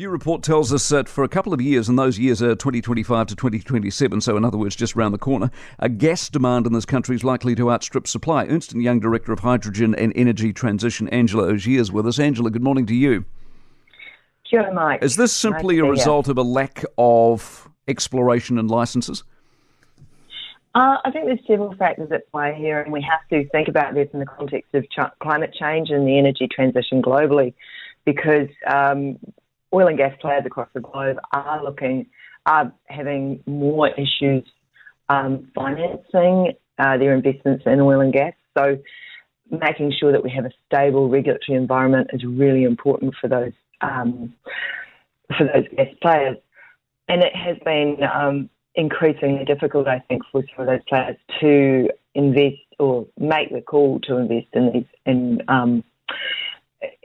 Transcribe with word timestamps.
New 0.00 0.08
report 0.08 0.42
tells 0.42 0.72
us 0.72 0.88
that 0.88 1.10
for 1.10 1.24
a 1.24 1.28
couple 1.28 1.52
of 1.52 1.60
years, 1.60 1.86
and 1.86 1.98
those 1.98 2.18
years 2.18 2.40
are 2.40 2.54
2025 2.54 3.26
to 3.26 3.36
2027, 3.36 4.22
so 4.22 4.34
in 4.34 4.46
other 4.46 4.56
words, 4.56 4.74
just 4.74 4.96
around 4.96 5.12
the 5.12 5.18
corner, 5.18 5.50
a 5.78 5.90
gas 5.90 6.30
demand 6.30 6.66
in 6.66 6.72
this 6.72 6.86
country 6.86 7.14
is 7.14 7.22
likely 7.22 7.54
to 7.54 7.70
outstrip 7.70 8.08
supply. 8.08 8.46
Ernst 8.46 8.72
& 8.72 8.74
Young 8.74 8.98
Director 8.98 9.30
of 9.30 9.40
Hydrogen 9.40 9.94
and 9.94 10.10
Energy 10.16 10.54
Transition, 10.54 11.06
Angela 11.10 11.48
Ogier, 11.48 11.78
is 11.78 11.92
with 11.92 12.06
us. 12.06 12.18
Angela, 12.18 12.48
good 12.48 12.62
morning 12.62 12.86
to 12.86 12.94
you. 12.94 13.26
Sure, 14.44 14.72
Mike. 14.72 15.02
Is 15.02 15.16
this 15.16 15.34
simply 15.34 15.76
nice 15.76 15.84
a 15.84 15.90
result 15.90 16.28
of 16.28 16.38
a 16.38 16.42
lack 16.42 16.82
of 16.96 17.68
exploration 17.86 18.58
and 18.58 18.70
licences? 18.70 19.22
Uh, 20.74 20.96
I 21.04 21.10
think 21.10 21.26
there's 21.26 21.46
several 21.46 21.74
factors 21.74 22.10
at 22.10 22.26
play 22.32 22.54
here, 22.56 22.80
and 22.80 22.90
we 22.90 23.02
have 23.02 23.28
to 23.28 23.46
think 23.50 23.68
about 23.68 23.92
this 23.92 24.08
in 24.14 24.20
the 24.20 24.24
context 24.24 24.74
of 24.74 24.84
ch- 24.84 25.12
climate 25.20 25.54
change 25.60 25.90
and 25.90 26.08
the 26.08 26.16
energy 26.16 26.48
transition 26.50 27.02
globally, 27.02 27.52
because 28.06 28.48
um, 28.66 29.18
oil 29.72 29.88
and 29.88 29.98
gas 29.98 30.14
players 30.20 30.42
across 30.46 30.68
the 30.74 30.80
globe 30.80 31.18
are 31.32 31.62
looking, 31.62 32.06
are 32.46 32.72
having 32.88 33.42
more 33.46 33.88
issues 33.88 34.44
um, 35.08 35.50
financing 35.54 36.52
uh, 36.78 36.96
their 36.96 37.14
investments 37.14 37.64
in 37.66 37.80
oil 37.80 38.00
and 38.00 38.12
gas. 38.12 38.32
So, 38.56 38.78
making 39.50 39.92
sure 39.98 40.12
that 40.12 40.22
we 40.22 40.30
have 40.30 40.44
a 40.44 40.52
stable 40.66 41.08
regulatory 41.08 41.58
environment 41.58 42.10
is 42.12 42.24
really 42.24 42.62
important 42.64 43.14
for 43.20 43.28
those 43.28 43.52
um, 43.80 44.32
for 45.36 45.44
those 45.44 45.66
gas 45.76 45.88
players, 46.00 46.36
and 47.08 47.22
it 47.22 47.34
has 47.34 47.56
been 47.64 47.98
um, 48.02 48.48
increasingly 48.74 49.44
difficult, 49.44 49.88
I 49.88 50.00
think, 50.08 50.22
for 50.30 50.42
some 50.54 50.66
of 50.66 50.66
those 50.66 50.84
players 50.88 51.16
to 51.40 51.88
invest 52.14 52.56
or 52.78 53.06
make 53.18 53.52
the 53.52 53.60
call 53.60 54.00
to 54.00 54.16
invest 54.16 54.48
in 54.52 54.72
these 54.72 54.86
in 55.06 55.42
um, 55.48 55.84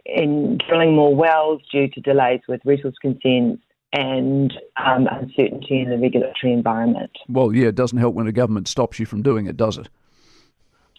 in 0.05 0.59
drilling 0.67 0.95
more 0.95 1.15
wells 1.15 1.61
due 1.71 1.87
to 1.89 2.01
delays 2.01 2.41
with 2.47 2.61
resource 2.65 2.95
consents 3.01 3.61
and 3.93 4.53
um, 4.83 5.07
uncertainty 5.09 5.79
in 5.79 5.89
the 5.89 5.97
regulatory 5.97 6.51
environment. 6.53 7.11
Well, 7.29 7.53
yeah, 7.53 7.67
it 7.67 7.75
doesn't 7.75 7.97
help 7.97 8.13
when 8.13 8.27
a 8.27 8.31
government 8.31 8.67
stops 8.67 8.99
you 8.99 9.05
from 9.05 9.21
doing 9.21 9.45
it, 9.45 9.57
does 9.57 9.77
it? 9.77 9.89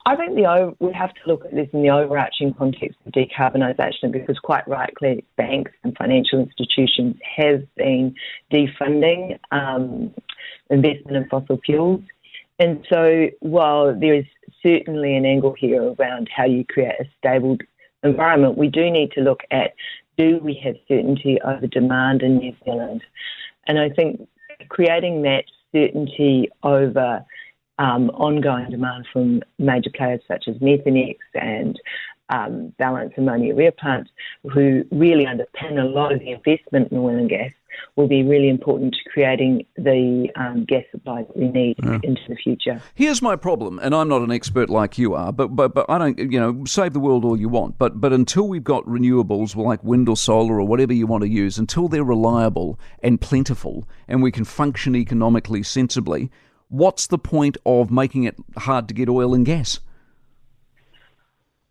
I 0.07 0.15
think 0.15 0.37
the 0.37 0.77
we 0.79 0.93
have 0.93 1.12
to 1.15 1.21
look 1.27 1.45
at 1.45 1.53
this 1.53 1.69
in 1.73 1.83
the 1.83 1.91
overarching 1.91 2.55
context 2.55 2.97
of 3.05 3.12
decarbonisation 3.12 4.12
because, 4.12 4.39
quite 4.39 4.67
rightly, 4.69 5.25
banks 5.37 5.73
and 5.83 5.97
financial 5.97 6.39
institutions 6.39 7.17
have 7.37 7.65
been 7.75 8.15
defunding 8.53 9.37
um, 9.51 10.15
investment 10.71 11.17
in 11.17 11.29
fossil 11.29 11.61
fuels. 11.67 12.03
And 12.61 12.87
so, 12.89 13.27
while 13.41 13.99
there 13.99 14.15
is 14.15 14.27
certainly 14.62 15.17
an 15.17 15.27
angle 15.27 15.57
here 15.59 15.93
around 15.99 16.29
how 16.34 16.45
you 16.45 16.65
create 16.65 16.95
a 17.01 17.05
stable 17.19 17.59
environment, 18.07 18.57
we 18.57 18.69
do 18.69 18.91
need 18.91 19.12
to 19.12 19.21
look 19.21 19.41
at 19.51 19.75
do 20.17 20.39
we 20.43 20.55
have 20.65 20.77
certainty 20.89 21.39
over 21.43 21.67
demand 21.67 22.23
in 22.23 22.39
New 22.39 22.55
Zealand? 22.65 23.03
And 23.67 23.79
I 23.79 23.91
think 23.91 24.27
creating 24.69 25.23
that 25.23 25.45
certainty 25.73 26.49
over 26.62 27.25
um, 27.79 28.11
ongoing 28.11 28.71
demand 28.71 29.07
from 29.12 29.43
major 29.59 29.91
players 29.95 30.21
such 30.27 30.49
as 30.49 30.57
Methanex 30.57 31.19
and 31.34 31.79
um, 32.31 32.73
Ballance 32.81 33.17
Ammonia 33.17 33.55
Urea 33.55 33.73
Plants, 33.73 34.11
who 34.45 34.84
really 34.91 35.27
underpin 35.27 35.79
a 35.79 35.84
lot 35.84 36.12
of 36.12 36.21
the 36.21 36.31
investment 36.31 36.91
in 36.91 36.99
oil 36.99 37.17
and 37.17 37.29
gas, 37.29 37.53
will 37.97 38.09
be 38.09 38.23
really 38.23 38.49
important 38.49 38.95
to 38.95 39.11
creating 39.11 39.65
the 39.77 40.29
um, 40.37 40.65
gas 40.65 40.85
supply 40.91 41.23
that 41.23 41.37
we 41.37 41.49
need 41.49 41.77
yeah. 41.83 41.99
into 42.03 42.23
the 42.29 42.37
future. 42.37 42.81
Here's 42.95 43.23
my 43.23 43.37
problem, 43.37 43.79
and 43.79 43.95
I'm 43.95 44.09
not 44.09 44.23
an 44.23 44.31
expert 44.31 44.71
like 44.71 44.99
you 44.99 45.15
are, 45.15 45.33
but, 45.33 45.49
but 45.57 45.75
but 45.75 45.87
I 45.89 45.99
don't, 45.99 46.19
you 46.19 46.41
know, 46.41 46.65
save 46.65 46.93
the 46.93 47.01
world 47.01 47.25
all 47.25 47.37
you 47.37 47.49
want, 47.49 47.79
but 47.79 48.01
but 48.01 48.13
until 48.13 48.49
we've 48.49 48.65
got 48.65 48.85
renewables 48.85 49.57
like 49.57 49.83
wind 49.85 50.09
or 50.09 50.17
solar 50.17 50.61
or 50.61 50.67
whatever 50.67 50.93
you 50.93 51.07
want 51.07 51.23
to 51.23 51.29
use, 51.29 51.59
until 51.59 51.89
they're 51.89 52.05
reliable 52.05 52.79
and 53.03 53.21
plentiful, 53.21 53.89
and 54.09 54.23
we 54.23 54.31
can 54.31 54.45
function 54.45 54.95
economically 54.97 55.63
sensibly, 55.63 56.31
what's 56.69 57.07
the 57.07 57.19
point 57.19 57.57
of 57.65 57.91
making 57.91 58.25
it 58.25 58.37
hard 58.57 58.89
to 58.89 58.95
get 58.95 59.09
oil 59.09 59.35
and 59.35 59.47
gas? 59.47 59.81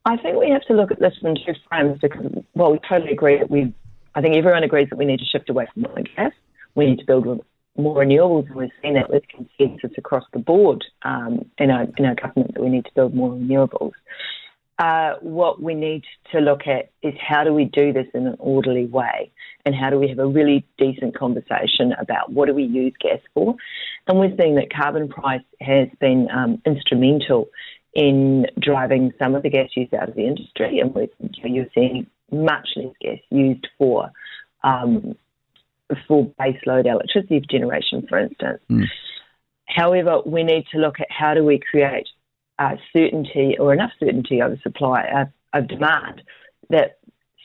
I 0.06 0.18
think 0.18 0.38
we 0.38 0.50
have 0.52 0.62
to 0.68 0.74
look 0.74 0.92
at 0.92 1.00
this 1.00 1.14
in 1.24 1.36
two 1.36 1.54
frames 1.68 1.98
because, 2.00 2.32
well, 2.54 2.72
we 2.72 2.80
totally 2.88 3.12
agree 3.12 3.40
that 3.40 3.50
we, 3.50 3.74
I 4.16 4.22
think 4.22 4.36
everyone 4.36 4.64
agrees 4.64 4.90
that 4.90 4.98
we 4.98 5.06
need 5.06 5.20
to 5.20 5.26
shift 5.26 5.50
away 5.50 5.68
from 5.74 5.86
oil 5.86 5.96
and 5.98 6.10
gas. 6.16 6.32
We 6.74 6.86
need 6.86 7.00
to 7.00 7.06
build 7.06 7.46
more 7.78 7.96
renewables, 7.98 8.48
and 8.48 8.56
we've 8.56 8.70
seen 8.82 8.94
that 8.94 9.10
with 9.10 9.24
consensus 9.28 9.92
across 9.98 10.24
the 10.32 10.40
board 10.40 10.86
um, 11.04 11.46
in, 11.58 11.70
our, 11.70 11.86
in 11.98 12.06
our 12.06 12.16
government 12.16 12.54
that 12.54 12.64
we 12.64 12.70
need 12.70 12.86
to 12.86 12.92
build 12.96 13.14
more 13.14 13.32
renewables. 13.32 13.92
Uh, 14.80 15.14
what 15.22 15.62
we 15.62 15.74
need 15.74 16.04
to 16.32 16.40
look 16.40 16.62
at 16.68 16.92
is 17.02 17.14
how 17.20 17.44
do 17.44 17.54
we 17.54 17.66
do 17.66 17.94
this 17.94 18.08
in 18.14 18.28
an 18.28 18.36
orderly 18.40 18.86
way 18.86 19.32
and 19.66 19.74
how 19.74 19.90
do 19.90 19.98
we 19.98 20.08
have 20.10 20.20
a 20.20 20.28
really 20.28 20.66
decent 20.78 21.18
conversation 21.18 21.94
about 22.00 22.32
what 22.32 22.48
do 22.48 22.54
we 22.54 22.64
use 22.64 22.94
gas 23.00 23.20
for. 23.34 23.56
And 24.08 24.20
we're 24.20 24.36
seeing 24.38 24.56
that 24.56 24.74
carbon 24.74 25.08
price 25.08 25.42
has 25.62 25.88
been 26.00 26.28
um, 26.30 26.62
instrumental 26.66 27.48
in 27.94 28.46
driving 28.60 29.14
some 29.18 29.34
of 29.36 29.44
the 29.44 29.50
gas 29.50 29.70
use 29.76 29.92
out 29.94 30.10
of 30.10 30.16
the 30.16 30.28
industry, 30.28 30.80
and 30.80 30.94
we're, 30.94 31.08
you're 31.44 31.68
seeing 31.74 32.06
much 32.44 32.68
less 32.76 32.94
gas 33.02 33.20
used 33.30 33.68
for 33.78 34.12
um, 34.64 35.16
for 36.08 36.28
baseload 36.40 36.86
electricity 36.88 37.42
generation, 37.50 38.06
for 38.08 38.18
instance. 38.20 38.62
Mm. 38.70 38.86
However, 39.68 40.22
we 40.26 40.44
need 40.44 40.66
to 40.72 40.78
look 40.80 41.00
at 41.00 41.08
how 41.10 41.34
do 41.34 41.44
we 41.44 41.60
create 41.60 42.08
uh, 42.60 42.76
certainty 42.94 43.58
or 43.60 43.74
enough 43.74 43.92
certainty 44.00 44.42
over 44.42 44.58
supply 44.64 45.04
of, 45.04 45.28
of 45.54 45.68
demand 45.68 46.22
that 46.70 47.00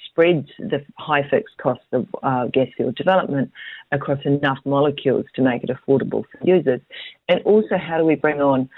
spreads 0.07 0.49
the 0.59 0.85
high 0.99 1.29
fixed 1.29 1.57
costs 1.59 1.85
of 1.93 2.07
uh, 2.23 2.47
gas 2.47 2.69
field 2.77 2.95
development 2.95 3.51
across 3.93 4.19
enough 4.25 4.59
molecules 4.65 5.25
to 5.35 5.43
make 5.43 5.63
it 5.63 5.71
affordable 5.71 6.25
for 6.25 6.39
users, 6.45 6.81
and 7.29 7.41
also 7.43 7.77
how 7.77 7.99
do 7.99 8.05
we 8.05 8.15
bring 8.15 8.41
on 8.41 8.69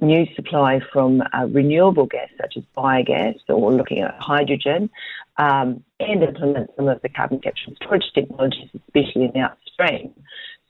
new 0.00 0.26
supply 0.34 0.80
from 0.92 1.22
uh, 1.32 1.46
renewable 1.46 2.06
gas, 2.06 2.28
such 2.40 2.56
as 2.56 2.62
biogas, 2.76 3.38
or 3.48 3.72
looking 3.72 4.00
at 4.00 4.14
hydrogen, 4.18 4.90
um, 5.36 5.82
and 5.98 6.22
implement 6.22 6.70
some 6.76 6.88
of 6.88 7.00
the 7.02 7.08
carbon 7.08 7.40
capture 7.40 7.68
and 7.68 7.76
storage 7.76 8.04
technologies, 8.14 8.68
especially 8.74 9.24
in 9.24 9.32
the 9.32 9.40
upstream, 9.40 10.12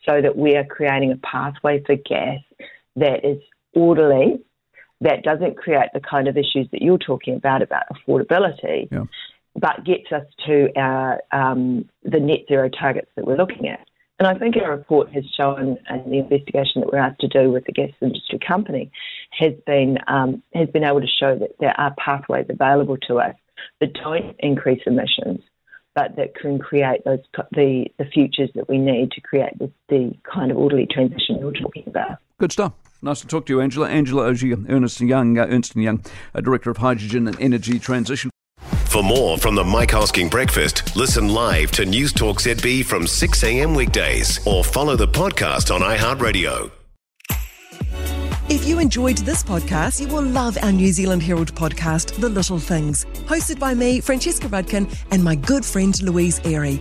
so 0.09 0.21
that 0.21 0.37
we 0.37 0.57
are 0.57 0.65
creating 0.65 1.13
a 1.13 1.17
pathway 1.17 1.83
for 1.85 1.97
gas 1.97 2.41
that 2.97 3.25
is 3.25 3.41
orderly, 3.75 4.41
that 5.01 5.23
doesn't 5.23 5.57
create 5.57 5.89
the 5.95 6.01
kind 6.01 6.29
of 6.29 6.37
issues 6.37 6.69
that 6.73 6.83
you're 6.83 6.99
talking 6.99 7.35
about, 7.35 7.63
about 7.63 7.85
affordability, 7.93 8.89
yeah. 8.91 9.05
but 9.55 9.85
gets 9.85 10.13
us 10.13 10.25
to 10.47 10.69
our, 10.77 11.21
um, 11.33 11.89
the 12.03 12.21
net 12.21 12.41
zero 12.49 12.69
targets 12.69 13.09
that 13.17 13.27
we're 13.27 13.37
looking 13.37 13.69
at. 13.69 13.87
And 14.21 14.27
I 14.29 14.39
think 14.39 14.55
our 14.59 14.71
report 14.71 15.11
has 15.13 15.25
shown, 15.35 15.79
and 15.89 16.13
the 16.13 16.19
investigation 16.19 16.83
that 16.83 16.93
we're 16.93 16.99
asked 16.99 17.21
to 17.21 17.29
do 17.29 17.51
with 17.51 17.65
the 17.65 17.73
gas 17.73 17.89
industry 18.03 18.39
company 18.47 18.93
has 19.31 19.55
been 19.67 19.97
um, 20.09 20.43
has 20.53 20.69
been 20.69 20.85
able 20.85 21.01
to 21.01 21.07
show 21.07 21.39
that 21.39 21.53
there 21.59 21.75
are 21.81 21.95
pathways 21.97 22.45
available 22.51 22.99
to 23.09 23.19
us 23.19 23.35
that 23.81 23.95
don't 23.95 24.37
increase 24.41 24.83
emissions, 24.87 25.41
but 25.95 26.17
that 26.17 26.35
can 26.35 26.59
create 26.59 27.03
those 27.07 27.21
the 27.53 27.87
the 27.99 28.05
futures 28.05 28.51
that 28.55 28.69
we 28.69 28.77
need 28.77 29.11
to 29.13 29.23
create 29.23 29.59
the, 29.59 29.73
the 29.89 30.13
kind 30.31 30.51
of 30.51 30.59
orderly 30.59 30.87
transition 30.87 31.39
you're 31.41 31.53
talking 31.53 31.85
about. 31.87 32.19
Good 32.37 32.53
stuff. 32.53 32.75
Nice 33.01 33.23
to 33.23 33.27
talk 33.27 33.47
to 33.47 33.55
you, 33.55 33.63
Angela. 33.63 33.89
Angela 33.89 34.25
Ogier, 34.25 34.59
Ernst 34.69 35.01
Young, 35.01 35.39
uh, 35.39 35.47
Ernst 35.47 35.75
Young, 35.75 36.05
uh, 36.35 36.43
Director 36.43 36.69
of 36.69 36.77
Hydrogen 36.77 37.27
and 37.27 37.41
Energy 37.41 37.79
Transition. 37.79 38.31
For 38.91 39.05
more 39.05 39.39
from 39.39 39.55
the 39.55 39.63
Mike 39.63 39.91
Hosking 39.91 40.29
Breakfast, 40.29 40.97
listen 40.97 41.29
live 41.29 41.71
to 41.73 41.85
News 41.85 42.13
Talk 42.13 42.41
ZB 42.41 42.85
from 42.85 43.07
6 43.07 43.45
a.m. 43.45 43.73
weekdays 43.73 44.45
or 44.45 44.65
follow 44.65 44.97
the 44.97 45.07
podcast 45.07 45.73
on 45.73 45.81
iHeartRadio. 45.81 46.73
If 48.49 48.67
you 48.67 48.81
enjoyed 48.81 49.19
this 49.19 49.45
podcast, 49.45 50.01
you 50.01 50.09
will 50.13 50.25
love 50.25 50.59
our 50.61 50.73
New 50.73 50.91
Zealand 50.91 51.23
Herald 51.23 51.55
podcast, 51.55 52.21
The 52.21 52.29
Little 52.29 52.59
Things, 52.59 53.05
hosted 53.27 53.61
by 53.61 53.75
me, 53.75 54.01
Francesca 54.01 54.49
Rudkin, 54.49 54.93
and 55.13 55.23
my 55.23 55.37
good 55.37 55.65
friend 55.65 56.03
Louise 56.03 56.41
Airy. 56.43 56.81